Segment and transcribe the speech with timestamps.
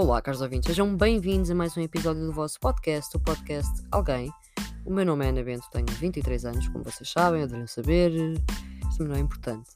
[0.00, 4.32] Olá, caros ouvintes, sejam bem-vindos a mais um episódio do vosso podcast, o podcast Alguém.
[4.84, 8.12] O meu nome é Ana Bento, tenho 23 anos, como vocês sabem, deveriam saber,
[8.88, 9.68] isto não é importante.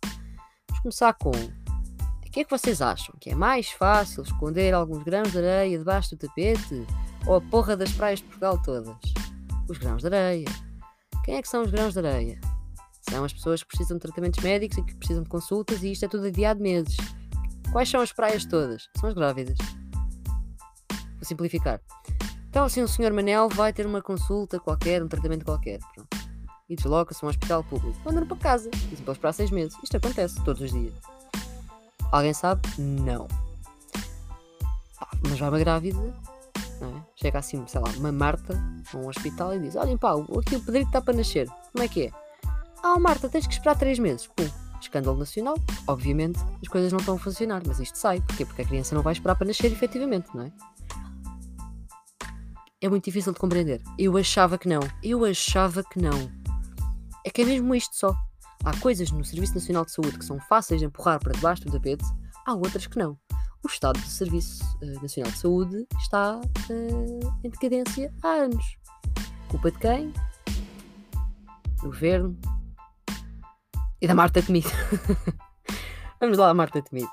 [0.69, 3.13] Vamos começar com: o que é que vocês acham?
[3.19, 6.87] Que é mais fácil esconder alguns grãos de areia debaixo do tapete
[7.27, 8.97] ou a porra das praias de Portugal todas?
[9.69, 10.49] Os grãos de areia.
[11.25, 12.41] Quem é que são os grãos de areia?
[13.11, 16.05] São as pessoas que precisam de tratamentos médicos e que precisam de consultas e isto
[16.05, 16.97] é tudo adiado meses.
[17.73, 18.89] Quais são as praias todas?
[19.01, 19.59] São as grávidas.
[21.23, 21.81] Vou simplificar.
[22.51, 23.13] Então, assim, o Sr.
[23.13, 25.79] Manel vai ter uma consulta qualquer, um tratamento qualquer.
[25.95, 26.09] Pronto.
[26.69, 27.97] E desloca-se a um hospital público.
[28.05, 28.69] Manda-no para casa.
[28.71, 29.79] Dizem para esperar seis meses.
[29.85, 30.93] Isto acontece todos os dias.
[32.11, 32.61] Alguém sabe?
[32.77, 33.29] Não.
[35.29, 35.99] Mas vai uma grávida.
[36.81, 37.03] É?
[37.15, 38.59] Chega assim, sei lá, uma Marta
[38.93, 41.47] a um hospital e diz: Olhem, pá, aqui o Pedrito está para nascer.
[41.71, 42.11] Como é que é?
[42.83, 44.27] Ah, Marta, tens que esperar três meses.
[44.27, 44.49] Pum,
[44.81, 45.55] escândalo nacional.
[45.87, 48.21] Obviamente, as coisas não estão a funcionar, mas isto sai.
[48.23, 48.45] Porquê?
[48.45, 50.53] Porque a criança não vai esperar para nascer efetivamente, não é?
[52.83, 53.81] É muito difícil de compreender.
[53.97, 54.81] Eu achava que não.
[55.01, 56.29] Eu achava que não.
[57.25, 58.13] É que é mesmo isto só.
[58.65, 61.71] Há coisas no Serviço Nacional de Saúde que são fáceis de empurrar para debaixo do
[61.71, 62.05] tapete,
[62.45, 63.17] há outras que não.
[63.63, 68.65] O Estado do Serviço uh, Nacional de Saúde está uh, em decadência há anos.
[69.49, 70.13] Culpa de quem?
[71.81, 72.37] Do governo,
[74.01, 74.69] e da Marta Temido.
[76.21, 77.11] Vamos lá, Marta Temido.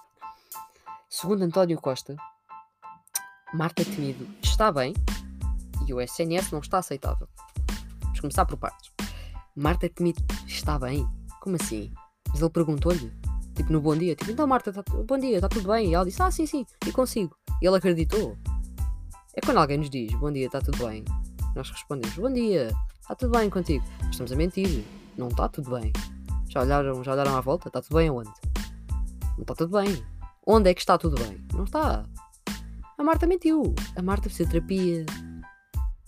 [1.08, 2.16] Segundo António Costa,
[3.54, 4.96] Marta Temido está bem
[5.90, 7.28] e o SNS não está aceitável.
[8.04, 8.92] Vamos começar por partes.
[9.56, 11.08] Marta Temido está bem?
[11.42, 11.92] Como assim?
[12.30, 13.12] Mas ele perguntou-lhe,
[13.56, 15.90] tipo no bom dia, tipo, então Marta, tá, bom dia, está tudo bem?
[15.90, 17.36] E ela disse, ah, sim, sim, e consigo.
[17.62, 18.38] E ele acreditou.
[19.34, 21.04] É quando alguém nos diz, bom dia, está tudo bem.
[21.56, 23.84] Nós respondemos, bom dia, está tudo bem contigo.
[24.12, 24.86] estamos a mentir,
[25.18, 25.92] não está tudo bem.
[26.50, 27.68] Já olharam, já olharam à volta?
[27.68, 28.32] Está tudo bem aonde?
[29.38, 30.04] Não está tudo bem.
[30.46, 31.44] Onde é que está tudo bem?
[31.54, 32.06] Não está.
[32.98, 33.74] A Marta mentiu.
[33.96, 35.06] A Marta precisa de terapia,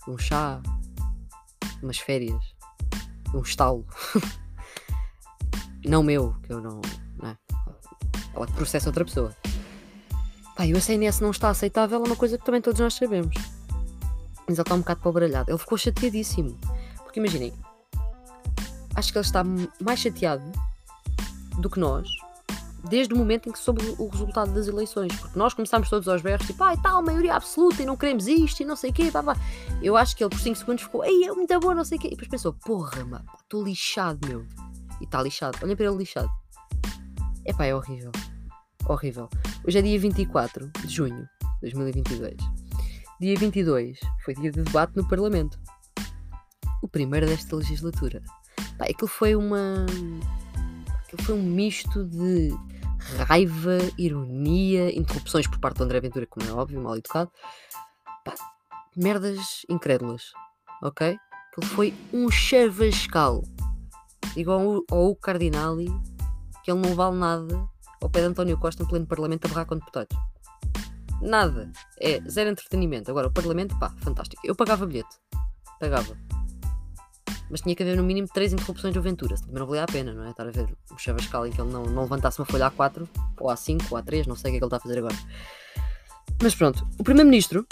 [0.08, 0.60] um chá,
[1.82, 2.42] umas férias,
[3.34, 3.86] um estalo.
[5.84, 6.80] não meu, que eu não.
[7.20, 7.36] não é?
[8.46, 9.36] Que processa outra pessoa.
[10.56, 13.34] Pá, e o SNS não está aceitável é uma coisa que também todos nós sabemos.
[14.46, 15.50] Mas ele está um bocado para o baralhado.
[15.50, 16.58] Ele ficou chateadíssimo.
[17.02, 17.52] Porque imaginem,
[18.94, 19.42] acho que ele está
[19.80, 20.44] mais chateado
[21.58, 22.08] do que nós
[22.84, 25.14] desde o momento em que soube o resultado das eleições.
[25.16, 28.60] Porque nós começámos todos aos berros, tipo, ai tal, maioria absoluta e não queremos isto
[28.60, 29.36] e não sei o quê, pá, pá.
[29.82, 32.00] Eu acho que ele por 5 segundos ficou, ei, é muito bom, não sei o
[32.00, 32.08] quê.
[32.08, 34.46] E depois pensou, porra, mano, estou lixado, meu.
[35.00, 35.58] E está lixado.
[35.62, 36.30] Olhem para ele lixado.
[37.44, 38.12] Epá, é horrível.
[38.86, 39.28] Horrível.
[39.66, 42.36] Hoje é dia 24 de junho de 2022.
[43.20, 45.58] Dia 22 foi dia de debate no Parlamento.
[46.82, 48.22] O primeiro desta legislatura.
[48.76, 49.86] Pá, aquilo foi uma.
[51.20, 52.50] Foi um misto de
[53.26, 57.30] raiva, ironia, interrupções por parte do André Ventura, como é óbvio, mal educado.
[58.24, 58.34] Pá,
[58.96, 60.32] merdas incrédulas,
[60.82, 61.18] ok?
[61.50, 63.42] Aquilo foi um chavascal.
[64.36, 65.88] Igual ao, ao Cardinali,
[66.64, 67.68] que ele não vale nada
[68.00, 70.16] ao pé de António Costa em pleno Parlamento a barrar com deputados.
[71.20, 71.70] Nada.
[72.00, 73.10] É zero entretenimento.
[73.10, 74.42] Agora, o Parlamento, pá, fantástico.
[74.44, 75.16] Eu pagava bilhete.
[75.78, 76.16] Pagava
[77.52, 80.14] mas tinha que haver no mínimo 3 interrupções do Ventura, também não valia a pena,
[80.14, 80.30] não é?
[80.30, 83.06] Estar a ver o Chavascal em que ele não, não levantasse uma folha A4
[83.38, 85.14] ou A5 ou A3, não sei o que é que ele está a fazer agora.
[86.42, 87.66] Mas pronto, o Primeiro-Ministro,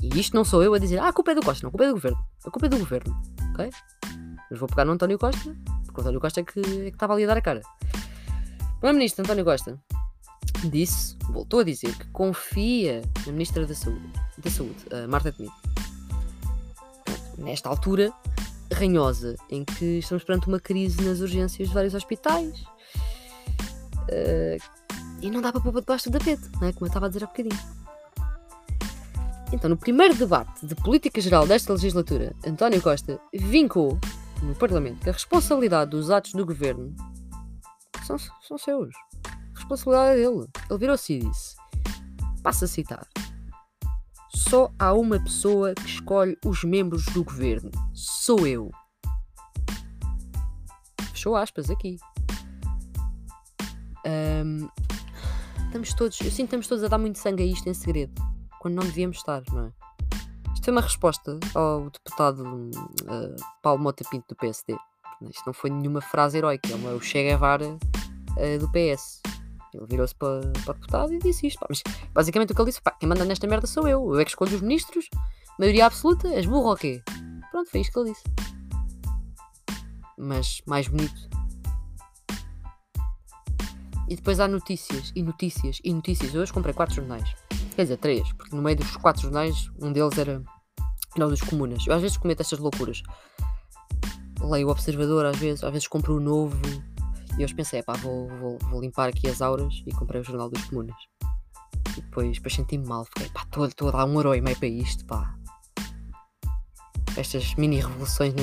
[0.00, 1.72] e isto não sou eu a dizer, ah, a culpa é do Costa, não, a
[1.72, 3.70] culpa é do Governo, a culpa é do Governo, ok?
[4.48, 7.14] Mas vou pegar no António Costa, porque o António Costa é que, é que estava
[7.14, 7.62] ali a dar a cara.
[7.64, 9.76] O Primeiro-Ministro António Costa
[10.70, 14.08] disse, voltou a dizer, que confia na Ministra da Saúde,
[14.38, 14.76] da Saúde
[15.08, 15.52] Marta Temido.
[17.38, 18.12] Nesta altura,
[18.72, 22.60] ranhosa, em que estamos perante uma crise nas urgências de vários hospitais
[24.08, 24.82] uh,
[25.20, 26.72] e não dá para pôr debaixo do tapete, não é?
[26.72, 27.58] como eu estava a dizer há bocadinho.
[29.52, 33.98] Então, no primeiro debate de política geral desta legislatura, António Costa vincou
[34.42, 36.94] no Parlamento que a responsabilidade dos atos do governo
[38.06, 38.94] são, são seus.
[39.26, 40.46] A responsabilidade é dele.
[40.70, 41.56] Ele virou-se e disse:
[42.42, 43.06] Passo a citar.
[44.48, 47.70] Só há uma pessoa que escolhe os membros do governo.
[47.94, 48.70] Sou eu.
[51.12, 51.96] Fechou aspas aqui.
[54.04, 54.68] Um,
[55.66, 58.12] estamos todos, eu sinto que estamos todos a dar muito sangue a isto em segredo,
[58.60, 59.72] quando não devíamos estar, não é?
[60.52, 64.76] Isto foi uma resposta ao deputado uh, Paulo Mota Pinto do PSD.
[65.30, 69.21] Isto não foi nenhuma frase heroica, é o Che Guevara uh, do PS.
[69.74, 71.58] Ele virou-se para, para deputado e disse isto.
[71.58, 71.66] Pá.
[71.68, 71.82] Mas
[72.12, 74.14] basicamente o que ele disse: pá, quem manda nesta merda sou eu.
[74.14, 75.08] Eu é que escolho os ministros.
[75.58, 77.02] Maioria absoluta, és burro ou quê?
[77.50, 78.24] Pronto, foi isto que ele disse.
[80.18, 81.28] Mas mais bonito.
[84.08, 86.34] E depois há notícias, e notícias, e notícias.
[86.34, 87.34] Eu hoje comprei quatro jornais.
[87.74, 90.42] Quer dizer, três, porque no meio dos quatro jornais, um deles era,
[91.16, 91.86] era o dos comunas.
[91.86, 93.02] Eu às vezes cometo estas loucuras.
[94.40, 96.60] Leio o Observador, às vezes, às vezes compro o novo.
[97.38, 100.50] E eu pensei, pá, vou, vou, vou limpar aqui as auras e comprei o jornal
[100.50, 100.96] dos comunas.
[101.96, 104.68] E depois, depois senti-me mal, fiquei, pá, estou a dar um euro e meio para
[104.68, 105.34] isto, pá.
[107.16, 108.42] Estas mini revoluções na.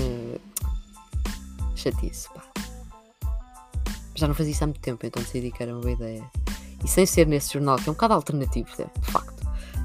[1.75, 2.43] Chatice, pá.
[4.15, 6.29] Já não fazia isso há muito tempo, então decidi que era uma boa ideia.
[6.83, 9.39] E sem ser nesse jornal, que é um bocado alternativo, de facto.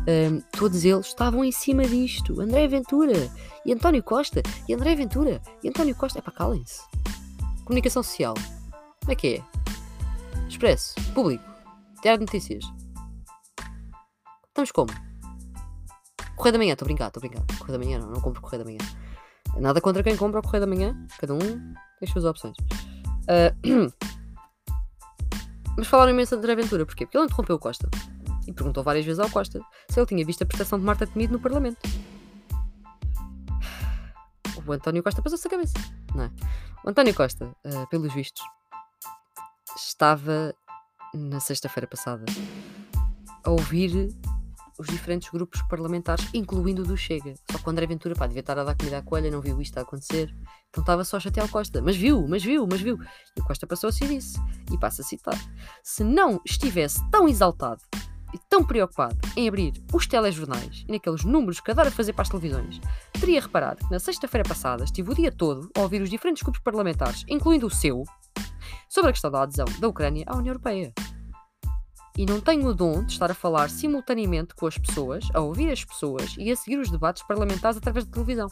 [0.07, 2.41] Um, todos eles estavam em cima disto.
[2.41, 3.31] André Ventura
[3.65, 6.19] e António Costa e André Ventura e António Costa.
[6.19, 6.83] É para calem-se.
[7.65, 8.35] Comunicação social.
[9.05, 9.43] Como é que é?
[10.49, 10.95] Expresso.
[11.13, 11.45] Público.
[12.01, 12.65] Diário de Notícias.
[14.49, 14.91] Estamos como?
[16.37, 17.59] Correio da Manhã, estou a brincar, estou a brincar.
[17.59, 18.79] Correio da Manhã não, não compro Correio da Manhã.
[19.61, 21.07] Nada contra quem compra o Correio da Manhã.
[21.19, 22.57] Cada um tem as suas opções.
[23.29, 23.93] Uh,
[25.77, 26.87] mas falaram imenso de André Ventura.
[26.87, 27.05] Porquê?
[27.05, 27.87] Porque ele interrompeu o Costa.
[28.49, 29.61] E perguntou várias vezes ao Costa
[29.91, 31.79] se ele tinha visto a prestação de Marta Temido no Parlamento.
[34.67, 35.75] O António Costa passou-se a cabeça.
[36.15, 36.31] Não é?
[36.87, 38.43] O António Costa, uh, pelos vistos,
[39.77, 40.55] estava
[41.15, 42.25] na sexta-feira passada
[43.45, 44.15] a ouvir
[44.79, 47.35] os diferentes grupos parlamentares, incluindo o do Chega.
[47.51, 49.61] Só que o André Ventura, pá, devia estar a dar comida à coelha, não viu
[49.61, 50.35] isto a acontecer.
[50.69, 51.81] Então estava só a chatear o Costa.
[51.81, 52.99] Mas viu, mas viu, mas viu.
[53.37, 54.39] E o Costa passou a e disse,
[54.73, 55.39] e passa a citar:
[55.83, 57.83] Se não estivesse tão exaltado
[58.33, 62.29] e tão preocupado em abrir os telejornais e naqueles números que adora fazer para as
[62.29, 62.81] televisões,
[63.13, 66.61] teria reparado que na sexta-feira passada estive o dia todo a ouvir os diferentes grupos
[66.61, 68.03] parlamentares, incluindo o seu,
[68.95, 70.95] sobre a questão da adesão da Ucrânia à União Europeia.
[72.17, 75.73] E não tenho o dom de estar a falar simultaneamente com as pessoas, a ouvir
[75.73, 78.49] as pessoas e a seguir os debates parlamentares através da televisão.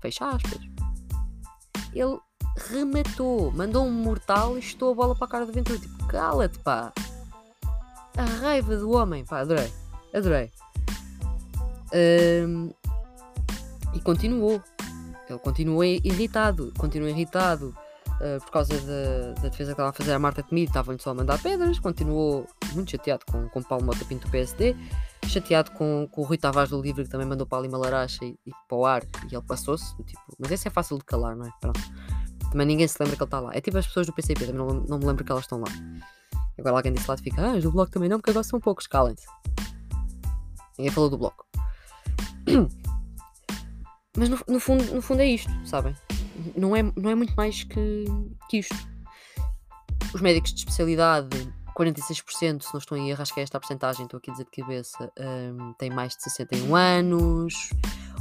[0.00, 0.60] Fecha aspas.
[1.92, 2.18] Ele
[2.70, 5.78] rematou, mandou um mortal e estou a bola para a cara do Ventura.
[5.78, 6.90] Tipo, cala-te, pá.
[8.16, 9.70] A raiva do homem, pá, adorei.
[10.14, 10.50] Adorei.
[11.92, 12.70] Um,
[13.92, 14.62] e continuou.
[15.28, 16.72] Ele continuou irritado.
[16.78, 17.76] Continuou irritado
[18.20, 20.70] uh, por causa da, defesa que estava a fazer a Marta Temido.
[20.70, 21.78] Estavam-lhe só a mandar pedras.
[21.78, 24.76] Continuou muito chateado com, com Paulo Mota Pinto do PSD.
[25.26, 28.24] Chateado com, com o Rui Tavares do Livre, que também mandou para ali uma laracha
[28.24, 29.02] e, e para o ar.
[29.30, 29.96] E ele passou-se.
[30.04, 31.50] Tipo, mas esse é fácil de calar, não é?
[31.60, 31.80] Pronto.
[32.50, 33.50] Também ninguém se lembra que ele está lá.
[33.54, 35.68] É tipo as pessoas do PCP, também não, não me lembro que elas estão lá.
[36.58, 38.86] Agora alguém disse lá e fica, ah, do bloco também não, porque agora são poucos,
[38.86, 39.26] calem-se.
[40.76, 41.46] Ninguém falou do bloco.
[44.16, 45.94] Mas no, no, fundo, no fundo é isto, sabem?
[46.56, 48.04] Não é, não é muito mais que,
[48.48, 48.76] que isto.
[50.14, 51.28] Os médicos de especialidade,
[51.76, 54.32] 46%, se não estou em erro, acho que é esta a porcentagem, estou aqui a
[54.32, 57.70] dizer de cabeça, um, têm mais de 61 anos.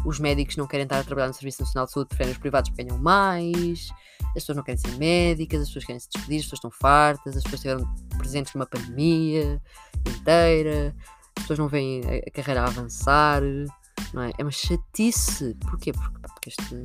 [0.06, 2.70] Os médicos não querem estar a trabalhar no Serviço Nacional de Saúde, preferem os privados
[2.70, 3.90] porque ganham mais
[4.38, 7.36] as pessoas não querem ser médicas, as pessoas querem se despedir, as pessoas estão fartas,
[7.36, 9.62] as pessoas estiveram presentes numa pandemia
[10.08, 10.96] inteira,
[11.36, 13.42] as pessoas não veem a, carreira a avançar,
[14.14, 14.32] não é?
[14.38, 15.56] É uma chatice.
[15.62, 15.92] Porquê?
[15.92, 16.76] Porque, porque este,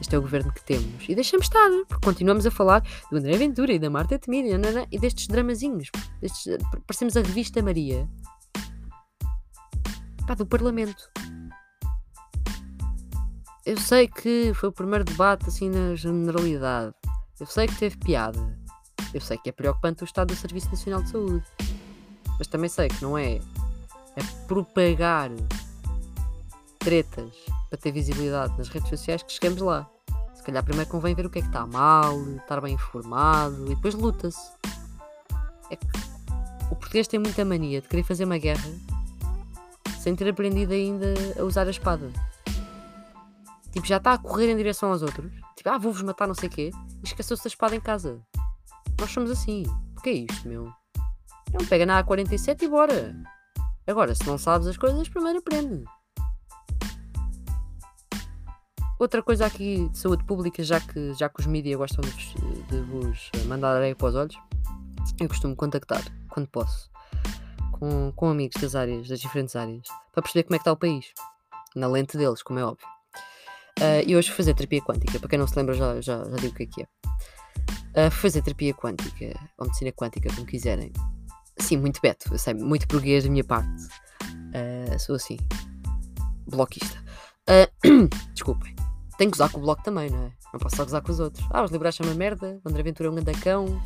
[0.00, 1.04] este é o governo que temos.
[1.08, 4.98] E deixamos estar, porque continuamos a falar do André Ventura e da Marta Temida e
[4.98, 5.90] destes dramazinhos.
[6.20, 8.08] Destes, parecemos a revista Maria.
[10.26, 11.10] Pá, do Parlamento
[13.70, 16.94] eu sei que foi o primeiro debate assim na generalidade.
[17.38, 18.58] Eu sei que teve piada.
[19.12, 21.44] Eu sei que é preocupante o estado do Serviço Nacional de Saúde.
[22.38, 25.30] Mas também sei que não é, é propagar
[26.78, 27.36] tretas
[27.68, 29.88] para ter visibilidade nas redes sociais que chegamos lá.
[30.40, 33.74] Se calhar primeiro convém ver o que é que está mal, estar bem informado e
[33.74, 34.50] depois luta-se.
[35.68, 35.86] É que
[36.70, 38.72] o português tem muita mania de querer fazer uma guerra
[39.98, 42.10] sem ter aprendido ainda a usar a espada.
[43.70, 45.30] Tipo, já está a correr em direção aos outros.
[45.54, 46.70] Tipo, ah, vou-vos matar, não sei o quê.
[47.02, 48.18] E esqueceu-se da espada em casa.
[48.98, 49.64] Nós somos assim.
[49.98, 50.72] O que é isto, meu?
[51.52, 53.14] Não, pega na A47 e bora.
[53.86, 55.84] Agora, se não sabes as coisas, primeiro aprende.
[59.00, 62.34] Outra coisa aqui de saúde pública, já que, já que os mídias gostam de vos,
[62.68, 64.36] de vos mandar areia para os olhos,
[65.18, 66.90] eu costumo contactar, quando posso,
[67.72, 70.76] com, com amigos das áreas, das diferentes áreas, para perceber como é que está o
[70.76, 71.14] país.
[71.74, 72.86] Na lente deles, como é óbvio.
[73.78, 75.18] Uh, e hoje fui fazer terapia quântica.
[75.18, 78.06] Para quem não se lembra, já, já, já digo o que é que é.
[78.06, 80.92] Uh, fazer terapia quântica, ou medicina quântica, como quiserem.
[81.56, 83.82] Sim, muito beto, eu sei, muito burguês da minha parte.
[84.22, 85.38] Uh, sou assim,
[86.46, 87.02] bloquista.
[88.34, 88.76] Desculpem,
[89.20, 90.32] tenho que gozar com o bloco também, não é?
[90.50, 91.46] Não posso só gozar com os outros.
[91.50, 93.82] Ah, os liberais são uma merda, o André Ventura é um gandacão,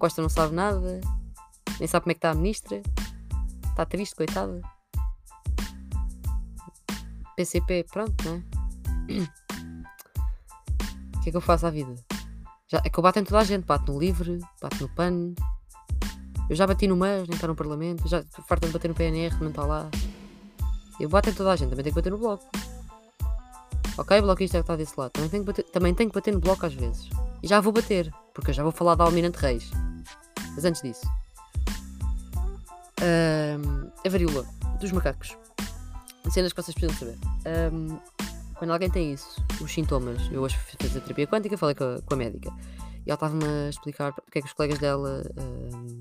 [0.00, 1.00] Costa não sabe nada,
[1.78, 2.82] nem sabe como é que está a ministra,
[3.68, 4.60] está triste, coitada.
[7.36, 8.42] PCP, pronto, né?
[11.14, 11.94] O que é que eu faço à vida?
[12.66, 15.36] Já, é que eu bato em toda a gente, bato no livre, bato no pano,
[16.50, 18.08] Eu já bati no MAS, nem está no Parlamento.
[18.08, 19.88] Já farta de bater no PNR, não está lá.
[20.98, 22.44] Eu bato em toda a gente, também tenho que bater no bloco.
[23.98, 25.10] Ok, bloquista é que está desse lado.
[25.10, 27.10] Também tenho, que bater, também tenho que bater no bloco às vezes.
[27.42, 29.70] E já vou bater, porque eu já vou falar da Almirante Reis.
[30.54, 31.06] Mas antes disso.
[33.02, 34.46] Um, a varíola
[34.80, 35.36] dos macacos.
[36.30, 37.18] Cenas que vocês precisam saber.
[37.72, 37.98] Um,
[38.54, 42.00] quando alguém tem isso, os sintomas, eu hoje fiz a terapia quântica, falei com a,
[42.00, 42.50] com a médica.
[43.04, 45.98] E ela estava-me a explicar o que é que os colegas dela um,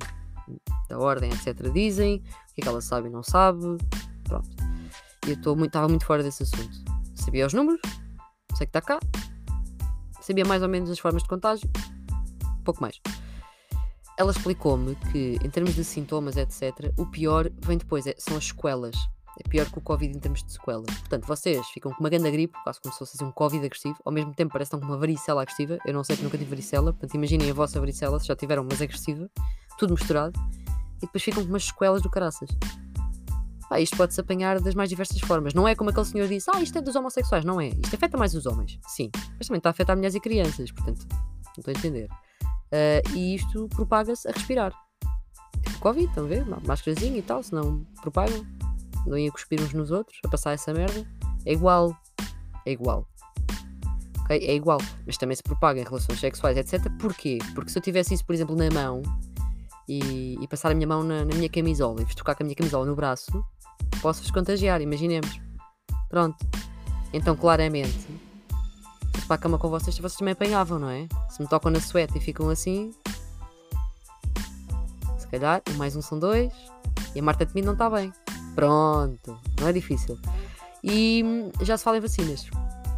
[0.87, 3.77] da ordem, etc., dizem, o que é que ela sabe e não sabe.
[4.23, 4.49] Pronto.
[5.25, 7.00] E eu muito, estava muito fora desse assunto.
[7.23, 7.79] Sabia os números,
[8.55, 8.99] sei que está cá,
[10.21, 11.69] sabia mais ou menos as formas de contágio,
[12.65, 12.99] pouco mais.
[14.17, 18.47] Ela explicou-me que, em termos de sintomas, etc., o pior vem depois, é, são as
[18.47, 18.95] sequelas.
[19.39, 20.85] É pior que o Covid em termos de sequelas.
[20.99, 23.97] Portanto, vocês ficam com uma grande gripe, quase como se fosse assim, um Covid agressivo,
[24.03, 25.77] ao mesmo tempo parece que estão com uma varicela agressiva.
[25.85, 28.65] Eu não sei que nunca tive varicela, portanto, imaginem a vossa varicela, se já tiveram,
[28.69, 29.29] mas agressiva,
[29.77, 30.39] tudo misturado,
[30.97, 32.49] e depois ficam com umas sequelas do caraças.
[33.71, 35.53] Pá, isto pode-se apanhar das mais diversas formas.
[35.53, 37.45] Não é como aquele senhor disse, ah, isto é dos homossexuais.
[37.45, 37.69] Não é.
[37.69, 38.77] Isto afeta mais os homens.
[38.85, 39.09] Sim.
[39.37, 40.69] Mas também está a afetar mulheres e crianças.
[40.73, 42.09] Portanto, não estou a entender.
[42.43, 44.73] Uh, e isto propaga-se a respirar.
[45.63, 46.45] Tipo Covid, estão a ver?
[46.67, 48.45] Máscarazinha e tal, senão propagam.
[49.07, 51.07] Não ia cuspir uns nos outros, a passar essa merda.
[51.45, 51.95] É igual.
[52.65, 53.07] É igual.
[54.25, 54.47] Okay?
[54.47, 54.79] É igual.
[55.05, 56.91] Mas também se propaga em relações sexuais, etc.
[56.99, 57.37] Porquê?
[57.55, 59.01] Porque se eu tivesse isso, por exemplo, na mão
[59.87, 62.55] e, e passar a minha mão na, na minha camisola e tocar com a minha
[62.55, 63.41] camisola no braço,
[64.01, 65.39] posso-vos contagiar, imaginemos.
[66.09, 66.37] Pronto.
[67.13, 68.07] Então, claramente,
[69.19, 71.07] se para a cama com vocês, vocês também apanhavam, não é?
[71.29, 72.93] Se me tocam na sueta e ficam assim,
[75.17, 76.51] se calhar, um mais um são dois,
[77.13, 78.11] e a Marta de mim não está bem.
[78.55, 80.17] Pronto, não é difícil.
[80.83, 82.47] E hum, já se fala em vacinas.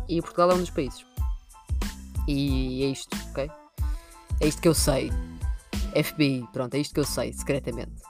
[0.07, 1.05] E Portugal é um dos países.
[2.27, 3.51] E é isto, ok?
[4.39, 5.11] É isto que eu sei.
[6.03, 8.01] FBI, pronto, é isto que eu sei, secretamente.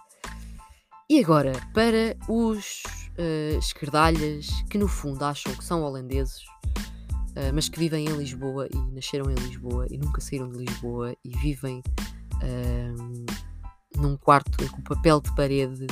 [1.09, 2.83] E agora, para os
[3.17, 6.41] uh, esquerdalhas que no fundo acham que são holandeses,
[7.35, 11.13] uh, mas que vivem em Lisboa e nasceram em Lisboa e nunca saíram de Lisboa
[11.23, 11.83] e vivem
[12.35, 13.25] uh,
[14.01, 15.87] num quarto com papel de parede,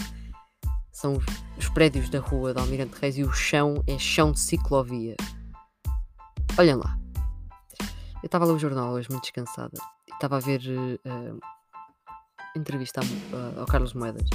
[0.94, 1.26] são os,
[1.58, 5.16] os prédios da rua da Almirante Reis e o chão é chão de ciclovia.
[6.58, 6.98] Olhem lá.
[8.24, 9.78] Eu estava a ler o jornal hoje muito descansada.
[10.14, 11.40] Estava a ver uh,
[12.56, 13.02] entrevista
[13.58, 14.30] ao Carlos Moedas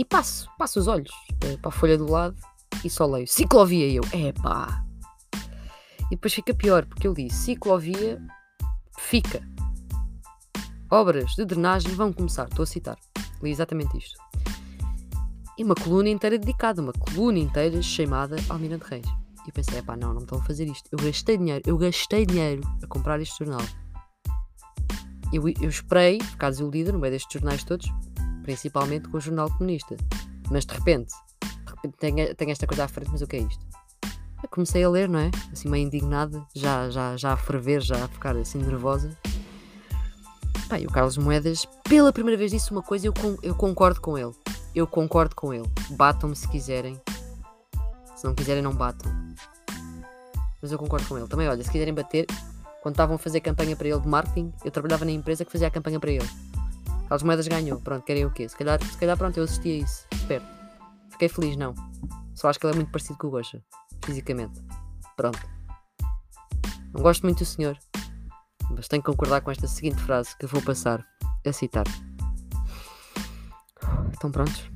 [0.00, 1.10] e passo, passo os olhos
[1.44, 2.34] uh, para a folha do lado
[2.82, 4.82] e só leio ciclovia e eu, epá.
[6.06, 8.18] E depois fica pior, porque eu li ciclovia
[8.98, 9.46] fica.
[10.90, 12.96] Obras de drenagem vão começar, estou a citar.
[13.42, 14.18] Li exatamente isto.
[15.58, 19.06] E uma coluna inteira dedicada, uma coluna inteira chamada Almirante Reis.
[19.06, 20.88] E eu pensei, epá, não, não estão a fazer isto.
[20.90, 23.66] Eu gastei dinheiro, eu gastei dinheiro a comprar este jornal.
[25.30, 27.92] Eu, eu esperei, ficar desiludida no meio destes jornais todos,
[28.50, 29.96] principalmente com o Jornal Comunista.
[30.50, 33.40] Mas de repente, de repente tenho, tenho esta coisa à frente, mas o que é
[33.40, 33.64] isto?
[34.42, 35.30] Eu comecei a ler, não é?
[35.52, 39.16] Assim meio indignada, já, já, já a ferver, já a ficar assim nervosa.
[40.68, 44.18] Pá, e o Carlos Moedas, pela primeira vez disse uma coisa, eu, eu concordo com
[44.18, 44.32] ele.
[44.74, 45.70] Eu concordo com ele.
[45.90, 47.00] Batam-me se quiserem.
[48.16, 49.12] Se não quiserem, não batam.
[50.60, 51.28] Mas eu concordo com ele.
[51.28, 52.26] Também, olha, se quiserem bater,
[52.82, 55.68] quando estavam a fazer campanha para ele de marketing, eu trabalhava na empresa que fazia
[55.68, 56.28] a campanha para ele.
[57.10, 57.80] Carlos Moedas ganhou.
[57.80, 58.48] Pronto, querem o quê?
[58.48, 60.06] Se calhar, se calhar pronto, eu assisti a isso.
[60.28, 60.46] Perto.
[61.10, 61.74] Fiquei feliz, não.
[62.36, 63.60] Só acho que ele é muito parecido com o Gosha.
[64.04, 64.62] Fisicamente.
[65.16, 65.40] Pronto.
[66.94, 67.76] Não gosto muito do senhor.
[68.70, 71.04] Mas tenho que concordar com esta seguinte frase que vou passar
[71.44, 71.84] a citar.
[74.12, 74.70] Estão prontos?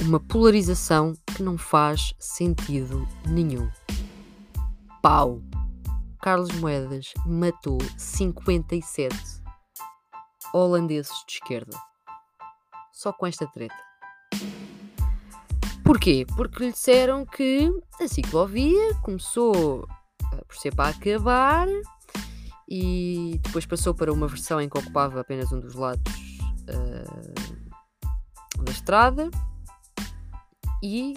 [0.00, 3.70] Uma polarização que não faz sentido nenhum.
[5.02, 5.42] Pau!
[6.22, 9.39] Carlos Moedas matou 57
[10.52, 11.76] holandeses de esquerda.
[12.92, 13.74] Só com esta treta.
[15.84, 16.26] Porquê?
[16.36, 19.86] Porque lhe disseram que a ciclovia começou
[20.46, 21.66] por ser para acabar
[22.68, 26.12] e depois passou para uma versão em que ocupava apenas um dos lados
[26.68, 29.30] uh, da estrada
[30.82, 31.14] e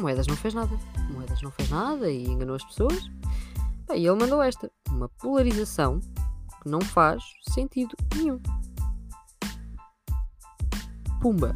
[0.00, 0.78] Moedas não fez nada.
[1.10, 3.10] Moedas não fez nada e enganou as pessoas.
[3.94, 6.00] E ele mandou esta: uma polarização
[6.60, 8.40] que não faz sentido nenhum.
[11.20, 11.54] Pumba!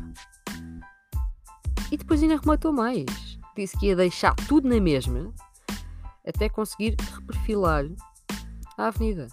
[1.90, 3.06] E depois ainda rematou mais.
[3.56, 5.32] Disse que ia deixar tudo na mesma
[6.26, 7.84] até conseguir reperfilar
[8.76, 9.28] a avenida.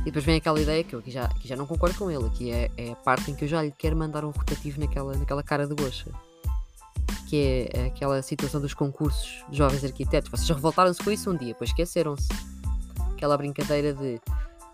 [0.00, 2.30] E depois vem aquela ideia que eu aqui já, aqui já não concordo com ele,
[2.30, 5.14] que é, é, a parte em que eu já lhe quero mandar um rotativo naquela,
[5.14, 6.10] naquela cara de goxa.
[7.28, 10.30] Que é aquela situação dos concursos de jovens arquitetos.
[10.30, 12.28] Vocês revoltaram-se com isso um dia, depois esqueceram-se.
[13.12, 14.18] Aquela brincadeira de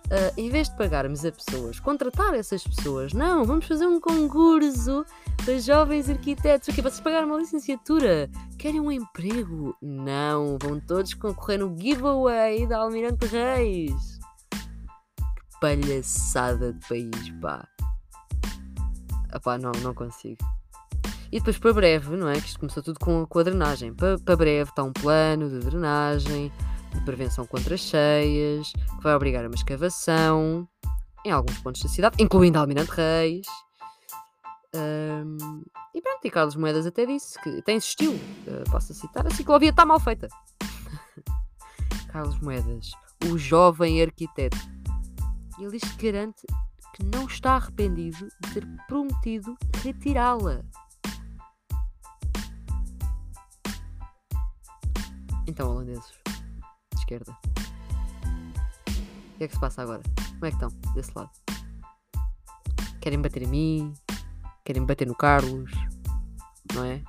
[0.07, 5.05] Uh, em vez de pagarmos a pessoas, contratar essas pessoas, não, vamos fazer um concurso
[5.45, 6.69] para jovens arquitetos.
[6.69, 6.81] O quê?
[6.81, 8.31] Vocês pagaram uma licenciatura?
[8.57, 9.77] Querem um emprego?
[9.83, 14.21] Não, vão todos concorrer no giveaway da Almirante Reis.
[14.49, 17.67] Que palhaçada de país, pá.
[19.33, 20.39] Ah pá, não, não consigo.
[21.33, 22.35] E depois para breve, não é?
[22.35, 23.93] Que isto começou tudo com, com a drenagem.
[23.93, 26.53] Para, para breve está um plano de drenagem
[26.93, 30.69] de prevenção contra as cheias, que vai obrigar a uma escavação
[31.25, 33.47] em alguns pontos da cidade, incluindo Almirante Reis.
[34.75, 35.63] Um,
[35.95, 39.71] e pronto, e Carlos Moedas até disse que até insistiu, uh, posso citar, a ciclovia
[39.71, 40.29] está mal feita.
[42.13, 42.93] Carlos Moedas,
[43.31, 44.59] o jovem arquiteto.
[45.59, 46.47] Ele diz que garante
[46.95, 50.63] que não está arrependido de ter prometido retirá-la.
[55.47, 56.13] Então, holandeses,
[57.07, 57.33] esquerda.
[59.35, 60.03] O que é que se passa agora?
[60.33, 61.31] Como é que estão desse lado?
[63.01, 63.95] Querem bater em mim?
[64.65, 65.71] Querem bater no Carlos?
[66.75, 67.01] Não é?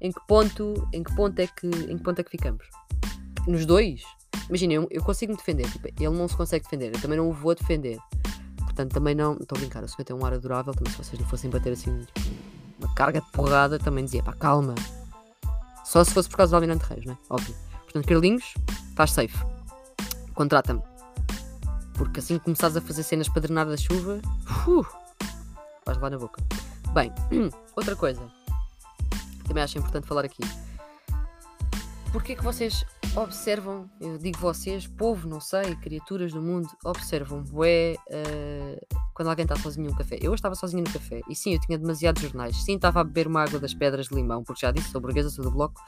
[0.00, 2.68] Em que ponto, em que ponto é que, em que ponto é que ficamos?
[3.46, 4.02] Nos dois?
[4.48, 5.70] Imagina, eu, eu consigo me defender.
[5.70, 6.94] Tipo, ele não se consegue defender.
[6.94, 7.98] Eu também não o vou defender.
[8.58, 9.32] Portanto, também não.
[9.34, 9.82] Estou a brincar.
[9.82, 10.74] O senhor tem um ar adorável.
[10.74, 12.20] Também se vocês não fossem bater assim, tipo,
[12.78, 14.74] uma carga de porrada, também dizia, pá, calma.
[15.84, 17.18] Só se fosse por causa do Almirante Reis, não é?
[17.30, 17.54] Óbvio.
[17.84, 18.54] Portanto, Carlinhos,
[18.98, 19.38] estás safe.
[20.34, 20.82] Contrata-me.
[21.94, 24.20] Porque assim que começares a fazer cenas para drenar da chuva,
[24.66, 24.86] uh,
[25.86, 26.42] vais lá na boca.
[26.92, 27.12] Bem,
[27.76, 28.20] outra coisa.
[29.46, 30.42] Também acho importante falar aqui.
[32.12, 37.96] Porquê que vocês observam, eu digo vocês, povo, não sei, criaturas do mundo, observam bué
[38.08, 40.18] uh, quando alguém está sozinho num café.
[40.20, 42.56] Eu estava sozinho no café e sim, eu tinha demasiados jornais.
[42.64, 45.30] Sim, estava a beber uma água das pedras de limão, porque já disse, sou burguesa,
[45.30, 45.80] sou do bloco.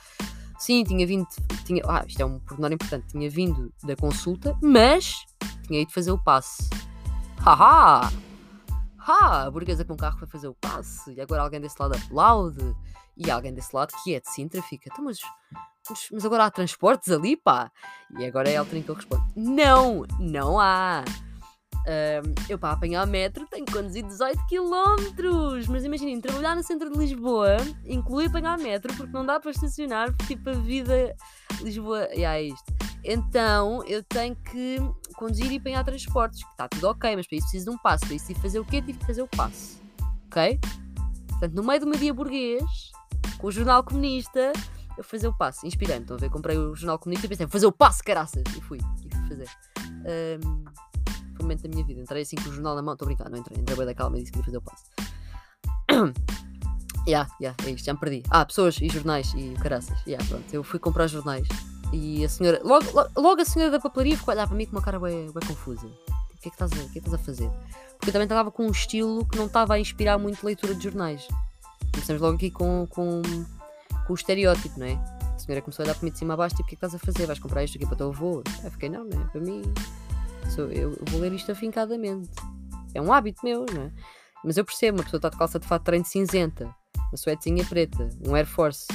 [0.61, 1.27] Sim, tinha vindo.
[1.65, 3.07] Tinha, ah, isto é um pormenor importante.
[3.09, 5.25] Tinha vindo da consulta, mas
[5.67, 6.69] tinha ido fazer o passe.
[7.39, 8.13] Haha!
[8.99, 9.45] Ha!
[9.47, 12.77] A burguesa com o carro foi fazer o passe e agora alguém desse lado aplaude.
[13.17, 14.91] E alguém desse lado que é de Sintra fica.
[14.93, 15.19] Então, mas,
[15.89, 17.73] mas, mas agora há transportes ali, pá!
[18.19, 20.05] E agora é a altura em que eu respondo: Não!
[20.19, 21.05] Não há!
[21.81, 25.67] Um, eu para apanhar metro tenho que conduzir 18 km.
[25.69, 30.13] Mas imaginem, trabalhar no centro de Lisboa inclui apanhar metro porque não dá para estacionar,
[30.13, 31.17] porque tipo a vida
[31.63, 32.09] Lisboa.
[32.13, 32.73] Yeah, é isto.
[33.03, 34.79] Então eu tenho que
[35.15, 36.41] conduzir e apanhar transportes.
[36.51, 38.07] Está tudo ok, mas para isso preciso de um passo.
[38.07, 38.83] Para isso tive que fazer o quê?
[38.83, 39.81] Tive que fazer o passo.
[40.27, 40.61] Ok?
[41.29, 42.63] Portanto, no meio do meu dia burguês,
[43.39, 44.53] com o jornal comunista,
[44.97, 45.67] eu fazer o passo.
[45.67, 46.03] Inspirei-me.
[46.03, 46.29] Estão a ver?
[46.29, 48.43] Comprei o jornal comunista e pensei, fazer o passo, caraças!
[48.57, 48.79] E fui.
[48.79, 49.49] E fui fazer.
[50.45, 50.65] Um,
[51.43, 52.01] momento da minha vida.
[52.01, 53.95] Entrei assim com o jornal na mão, estou a brincar, não entrei, entrei bem da
[53.95, 54.85] calma e disse que ia fazer o passo.
[57.07, 58.23] yeah, yeah, é isto, já me perdi.
[58.31, 59.99] Ah, pessoas e jornais e caraças.
[60.07, 61.47] Yeah, pronto, eu fui comprar jornais
[61.93, 64.73] e a senhora, logo, logo, a senhora da papelaria ficou a olhar para mim com
[64.73, 65.87] uma cara bem, bem confusa.
[65.87, 67.51] O que é que estás a, o que é que estás a fazer?
[67.97, 70.83] Porque eu também estava com um estilo que não estava a inspirar muito leitura de
[70.83, 71.27] jornais.
[71.93, 73.21] Começamos logo aqui com, com,
[74.07, 74.93] com o estereótipo, não é?
[75.35, 76.79] A senhora começou a olhar para mim de cima a baixo, tipo, o que é
[76.79, 77.27] que estás a fazer?
[77.27, 78.43] Vais comprar isto aqui para o teu avô?
[78.63, 79.25] Eu fiquei, não, não é?
[79.25, 79.63] Para mim,
[80.73, 82.31] eu vou ler isto afincadamente.
[82.95, 83.93] É um hábito meu, não é?
[84.45, 86.75] Mas eu percebo, uma pessoa está de calça de fato treino cinzenta,
[87.11, 88.87] uma suetezinha preta, um Air Force,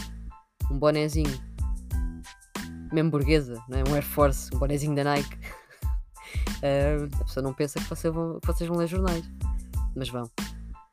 [0.71, 1.39] um bonezinho,
[2.91, 3.84] mesmo burguesa, não é?
[3.88, 5.36] Um Air Force, um bonezinho da Nike.
[6.63, 9.23] uh, a pessoa não pensa que vocês, vão, que vocês vão ler jornais,
[9.95, 10.29] mas vão.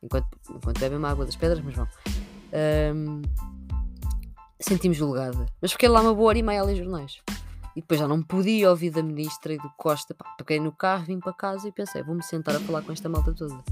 [0.03, 1.89] Enquanto, enquanto bebem uma água das pedras, mas vão.
[2.95, 3.23] Um,
[4.61, 7.21] Senti-me julgada, mas fiquei lá uma boa hora e meia a ler jornais.
[7.75, 10.15] E depois já não podia ouvir da ministra e do Costa.
[10.15, 13.09] Pá, peguei no carro, vim para casa e pensei, vou-me sentar a falar com esta
[13.09, 13.63] malta toda.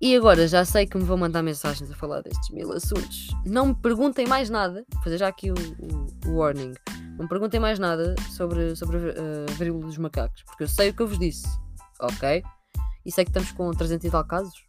[0.00, 3.28] E agora já sei que me vão mandar mensagens a falar destes mil assuntos.
[3.46, 4.84] Não me perguntem mais nada.
[4.92, 6.74] Vou fazer já aqui o, o, o warning.
[7.16, 10.42] Não me perguntem mais nada sobre, sobre a uh, varíola dos macacos.
[10.42, 11.46] Porque eu sei o que eu vos disse.
[11.98, 12.42] Ok?
[13.06, 14.64] E sei que estamos com 300 e tal casos.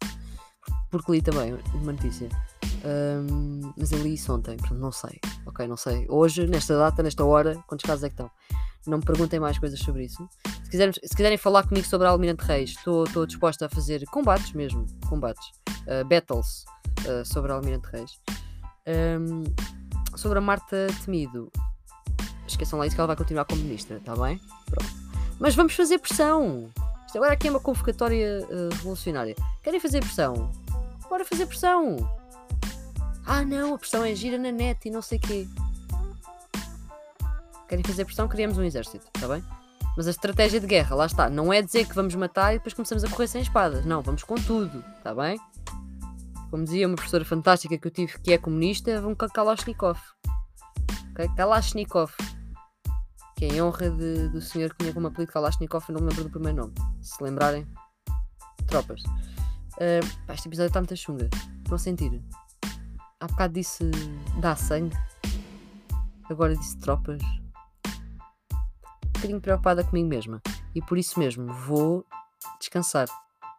[0.90, 2.30] Porque li também uma notícia.
[2.84, 5.18] Um, mas eu li isso ontem, portanto não sei.
[5.46, 6.06] Ok, não sei.
[6.08, 8.30] Hoje, nesta data, nesta hora, quantos casos é que estão?
[8.86, 10.26] Não me perguntem mais coisas sobre isso.
[10.64, 14.52] Se, quiserem, se quiserem falar comigo sobre a Almirante Reis, estou disposta a fazer combates
[14.52, 14.86] mesmo.
[15.08, 15.46] Combates.
[15.82, 16.64] Uh, battles
[17.06, 18.12] uh, sobre a Almirante Reis.
[18.86, 19.44] Um,
[20.16, 21.50] sobre a Marta Temido.
[22.46, 24.40] Esqueçam lá isso que ela vai continuar como ministra, está bem?
[24.66, 24.90] Pronto.
[25.38, 26.70] Mas vamos fazer pressão.
[27.06, 29.34] Isto agora aqui é uma convocatória uh, revolucionária.
[29.62, 30.50] Querem fazer pressão?
[31.08, 31.96] Bora fazer pressão!
[33.30, 35.46] Ah não, a pressão é gira na net e não sei quê.
[37.68, 38.26] Querem fazer pressão?
[38.26, 39.44] Criamos um exército, está bem?
[39.94, 42.72] Mas a estratégia de guerra, lá está, não é dizer que vamos matar e depois
[42.72, 43.84] começamos a correr sem espadas.
[43.84, 45.38] Não, vamos com tudo, está bem?
[46.50, 50.00] Como dizia uma professora fantástica que eu tive que é comunista, vamos com Kalashnikov.
[51.36, 52.10] Kalashnikov.
[53.36, 56.24] que é em honra de, do senhor que tinha como apelido Kalashnikov, não me lembro
[56.24, 56.74] do primeiro nome.
[57.02, 57.66] Se lembrarem,
[58.66, 59.02] tropas.
[59.02, 61.28] Uh, pá, este episódio está muito chunga.
[61.70, 62.22] A sentir?
[63.20, 63.90] Há bocado disse
[64.40, 64.96] dá sangue,
[66.30, 67.20] agora disse tropas.
[67.22, 70.40] Um bocadinho preocupada comigo mesma.
[70.74, 72.06] E por isso mesmo vou
[72.60, 73.08] descansar.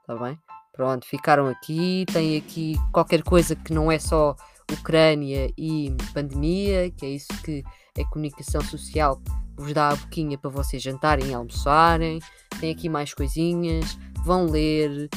[0.02, 0.40] Está bem?
[0.72, 2.06] Pronto, ficaram aqui.
[2.12, 4.36] Tem aqui qualquer coisa que não é só
[4.72, 7.64] Ucrânia e pandemia, que é isso que
[7.98, 9.22] é comunicação social
[9.60, 12.20] vos dá a boquinha para vocês jantarem e almoçarem.
[12.60, 13.98] Tem aqui mais coisinhas.
[14.24, 15.10] Vão ler.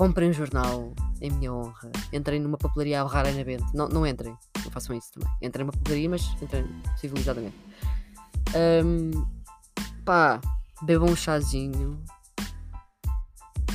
[0.00, 1.92] Comprem um jornal em minha honra.
[2.10, 3.62] Entrem numa papelaria raramente.
[3.74, 4.34] Não, não entrem.
[4.64, 5.30] Não façam isso também.
[5.42, 6.64] Entrem numa papelaria, mas entrem
[6.96, 7.54] civilizadamente.
[8.82, 9.26] Um,
[10.02, 10.40] pá,
[10.80, 12.02] bebam um chazinho.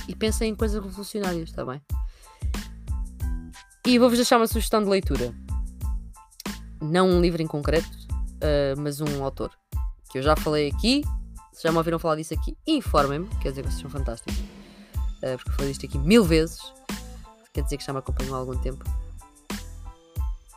[0.08, 1.80] E pensem em coisas revolucionárias, está bem?
[3.86, 5.32] E vou-vos deixar uma sugestão de leitura.
[6.82, 9.52] Não um livro em concreto, uh, mas um autor.
[10.10, 11.04] Que eu já falei aqui.
[11.54, 13.28] Se já me ouviram falar disso aqui, informem-me.
[13.44, 14.64] Quer dizer que vocês são fantásticos.
[15.26, 16.62] Uh, porque falei disto aqui mil vezes.
[17.52, 18.84] Quer dizer que já me acompanham há algum tempo.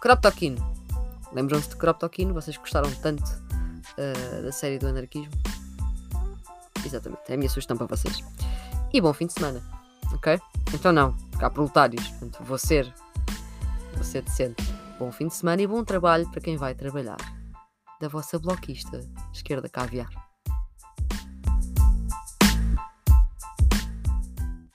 [0.02, 0.56] Kropotkin.
[1.32, 2.32] Lembram-se de Kropotkin?
[2.32, 5.32] Vocês gostaram tanto uh, da série do anarquismo?
[6.84, 8.22] Exatamente, é a minha sugestão para vocês.
[8.92, 9.62] E bom fim de semana,
[10.12, 10.40] ok?
[10.72, 12.92] Então não, cá proletários, portanto, vou ser,
[13.94, 14.62] vou ser decente.
[14.98, 17.18] Bom fim de semana e bom trabalho para quem vai trabalhar.
[18.00, 19.00] Da vossa bloquista,
[19.32, 20.27] esquerda caviar.